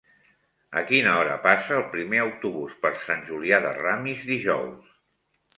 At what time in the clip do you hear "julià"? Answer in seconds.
3.31-3.63